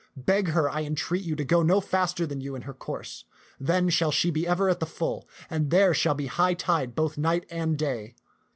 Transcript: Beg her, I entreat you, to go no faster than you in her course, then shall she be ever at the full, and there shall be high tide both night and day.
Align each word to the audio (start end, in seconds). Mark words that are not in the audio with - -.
Beg 0.17 0.47
her, 0.47 0.67
I 0.67 0.81
entreat 0.81 1.23
you, 1.23 1.35
to 1.35 1.43
go 1.45 1.61
no 1.61 1.79
faster 1.79 2.25
than 2.25 2.41
you 2.41 2.55
in 2.55 2.63
her 2.63 2.73
course, 2.73 3.23
then 3.59 3.89
shall 3.89 4.09
she 4.09 4.31
be 4.31 4.47
ever 4.47 4.67
at 4.67 4.79
the 4.79 4.87
full, 4.87 5.29
and 5.47 5.69
there 5.69 5.93
shall 5.93 6.15
be 6.15 6.25
high 6.25 6.55
tide 6.55 6.95
both 6.95 7.19
night 7.19 7.45
and 7.51 7.77
day. 7.77 8.15